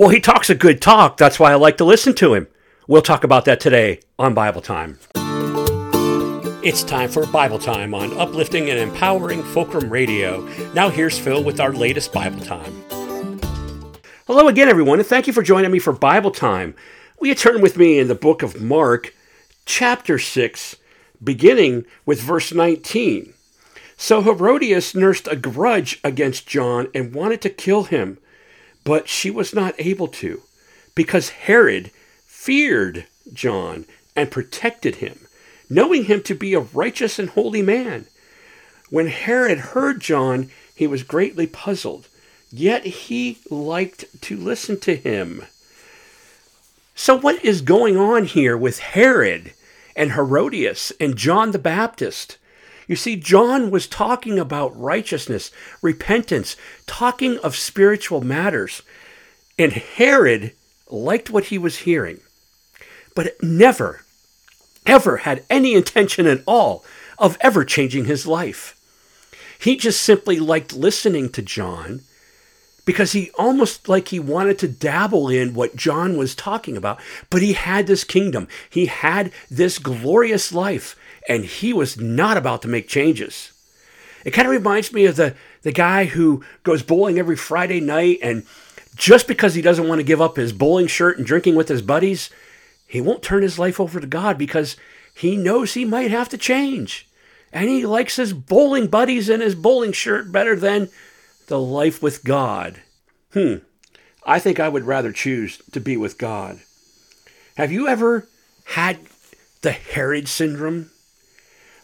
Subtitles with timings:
[0.00, 1.18] Well, he talks a good talk.
[1.18, 2.46] That's why I like to listen to him.
[2.88, 4.98] We'll talk about that today on Bible Time.
[6.64, 10.40] It's time for Bible Time on uplifting and empowering Fulcrum Radio.
[10.72, 12.72] Now, here's Phil with our latest Bible Time.
[14.26, 16.74] Hello again, everyone, and thank you for joining me for Bible Time.
[17.18, 19.12] Will you turn with me in the book of Mark,
[19.66, 20.76] chapter 6,
[21.22, 23.34] beginning with verse 19?
[23.98, 28.16] So Herodias nursed a grudge against John and wanted to kill him.
[28.90, 30.42] But she was not able to,
[30.96, 31.92] because Herod
[32.26, 33.84] feared John
[34.16, 35.28] and protected him,
[35.68, 38.06] knowing him to be a righteous and holy man.
[38.88, 42.08] When Herod heard John, he was greatly puzzled,
[42.50, 45.44] yet he liked to listen to him.
[46.96, 49.52] So, what is going on here with Herod
[49.94, 52.38] and Herodias and John the Baptist?
[52.90, 56.56] You see, John was talking about righteousness, repentance,
[56.88, 58.82] talking of spiritual matters.
[59.56, 60.54] And Herod
[60.88, 62.18] liked what he was hearing,
[63.14, 64.02] but never,
[64.86, 66.84] ever had any intention at all
[67.16, 68.76] of ever changing his life.
[69.56, 72.00] He just simply liked listening to John
[72.90, 76.98] because he almost like he wanted to dabble in what John was talking about.
[77.30, 80.96] But he had this kingdom, he had this glorious life
[81.28, 83.52] and he was not about to make changes.
[84.24, 88.18] It kind of reminds me of the, the guy who goes bowling every Friday night,
[88.24, 88.44] and
[88.96, 91.82] just because he doesn't want to give up his bowling shirt and drinking with his
[91.82, 92.28] buddies,
[92.88, 94.76] he won't turn his life over to God because
[95.14, 97.08] he knows he might have to change.
[97.52, 100.90] And he likes his bowling buddies and his bowling shirt better than
[101.50, 102.80] the life with God.
[103.34, 103.56] Hmm.
[104.24, 106.60] I think I would rather choose to be with God.
[107.56, 108.26] Have you ever
[108.64, 108.98] had
[109.60, 110.90] the Herod syndrome?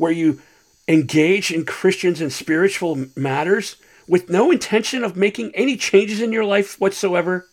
[0.00, 0.40] where you
[0.88, 3.76] engage in Christians and spiritual matters
[4.08, 7.46] with no intention of making any changes in your life whatsoever,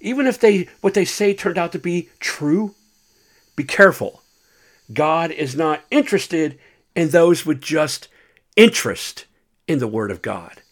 [0.00, 2.76] even if they what they say turned out to be true,
[3.56, 4.22] be careful.
[4.92, 6.56] God is not interested
[6.94, 8.06] in those with just
[8.54, 9.26] interest
[9.66, 10.62] in the Word of God.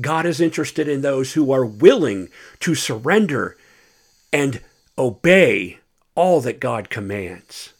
[0.00, 2.28] God is interested in those who are willing
[2.60, 3.56] to surrender
[4.32, 4.60] and
[4.96, 5.78] obey
[6.14, 7.72] all that God commands.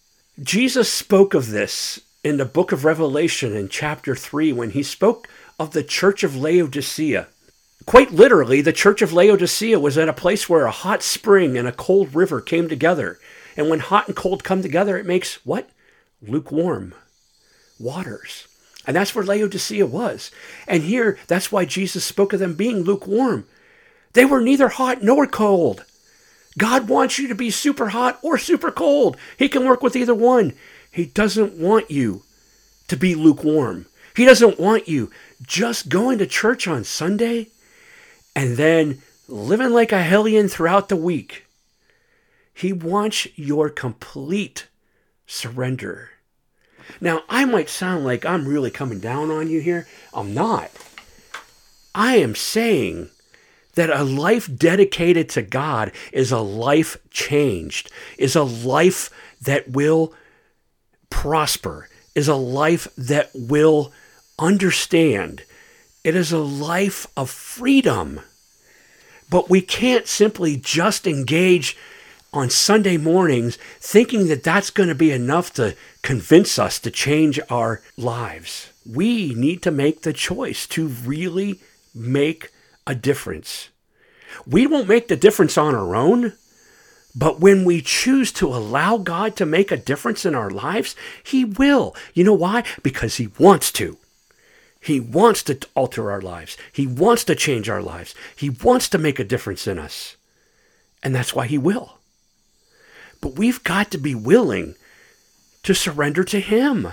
[0.43, 5.29] Jesus spoke of this in the book of Revelation in chapter 3 when he spoke
[5.59, 7.29] of the church of Laodicea.
[7.87, 11.67] Quite literally, the church of Laodicea was at a place where a hot spring and
[11.67, 13.19] a cold river came together.
[13.57, 15.69] And when hot and cold come together, it makes what?
[16.21, 16.95] Lukewarm
[17.79, 18.47] waters.
[18.87, 20.31] And that's where Laodicea was.
[20.67, 23.47] And here, that's why Jesus spoke of them being lukewarm.
[24.13, 25.85] They were neither hot nor cold.
[26.59, 29.17] God wants you to be super hot or super cold.
[29.39, 30.55] He can work with either one.
[30.91, 32.23] He doesn't want you
[32.89, 33.87] to be lukewarm.
[34.15, 35.11] He doesn't want you
[35.41, 37.49] just going to church on Sunday
[38.37, 41.47] and then living like a hellion throughout the week.
[42.53, 44.67] He wants your complete
[45.27, 46.11] surrender.
[47.01, 49.87] Now, I might sound like I'm really coming down on you here.
[50.13, 50.71] I'm not.
[51.95, 53.11] I am saying
[53.75, 59.11] that a life dedicated to God is a life changed, is a life
[59.41, 60.15] that will
[61.11, 63.93] prosper, is a life that will
[64.39, 65.43] understand.
[66.05, 68.21] It is a life of freedom.
[69.31, 71.77] But we can't simply just engage
[72.33, 77.39] on Sunday mornings thinking that that's going to be enough to convince us to change
[77.51, 78.73] our lives.
[78.91, 81.61] We need to make the choice to really
[81.95, 82.51] make
[82.87, 83.69] a difference.
[84.47, 86.33] We won't make the difference on our own.
[87.15, 91.45] But when we choose to allow God to make a difference in our lives, He
[91.45, 91.95] will.
[92.15, 92.65] You know why?
[92.83, 93.99] Because He wants to.
[94.81, 96.57] He wants to alter our lives.
[96.73, 98.15] He wants to change our lives.
[98.35, 100.17] He wants to make a difference in us.
[101.03, 101.99] And that's why He will.
[103.23, 104.75] But we've got to be willing
[105.63, 106.93] to surrender to Him.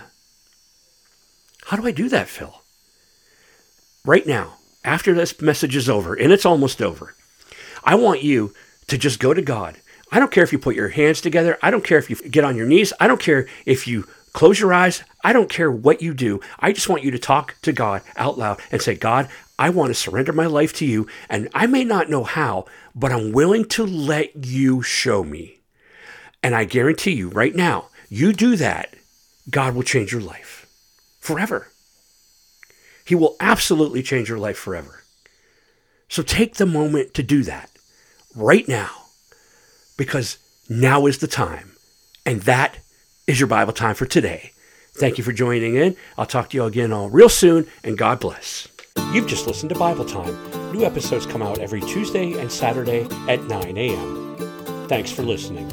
[1.65, 2.61] How do I do that, Phil?
[4.05, 4.53] Right now,
[4.85, 7.13] after this message is over, and it's almost over,
[7.83, 8.53] I want you
[8.87, 9.75] to just go to God
[10.11, 11.57] I don't care if you put your hands together.
[11.61, 12.93] I don't care if you get on your knees.
[12.99, 15.03] I don't care if you close your eyes.
[15.23, 16.39] I don't care what you do.
[16.59, 19.89] I just want you to talk to God out loud and say, God, I want
[19.89, 21.07] to surrender my life to you.
[21.29, 22.65] And I may not know how,
[22.95, 25.58] but I'm willing to let you show me.
[26.41, 28.95] And I guarantee you right now, you do that,
[29.49, 30.67] God will change your life
[31.19, 31.71] forever.
[33.05, 35.03] He will absolutely change your life forever.
[36.07, 37.69] So take the moment to do that
[38.35, 38.89] right now
[39.97, 40.37] because
[40.69, 41.71] now is the time.
[42.25, 42.79] And that
[43.27, 44.51] is your Bible time for today.
[44.93, 45.95] Thank you for joining in.
[46.17, 48.67] I'll talk to you again all real soon, and God bless.
[49.13, 50.35] You've just listened to Bible Time
[50.71, 54.87] New episodes come out every Tuesday and Saturday at 9 a.m.
[54.87, 55.71] Thanks for listening.